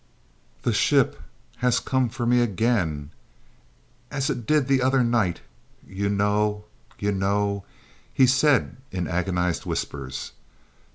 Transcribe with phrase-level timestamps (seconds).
[0.63, 1.21] "The ship
[1.57, 3.11] has come for me again
[4.09, 5.41] as it did t'other night
[5.85, 6.65] you know
[6.97, 7.65] you know?"
[8.11, 10.31] he said in agonised whispers.